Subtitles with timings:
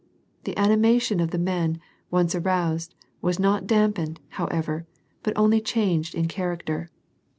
[0.45, 4.87] The animation of the men, once aroused, was not damp ened, however,
[5.21, 6.89] but only changed in character.